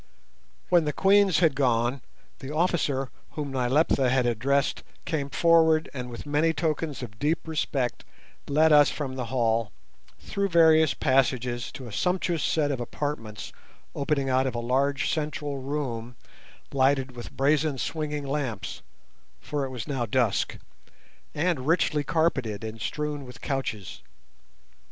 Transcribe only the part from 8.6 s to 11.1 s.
us from the hall through various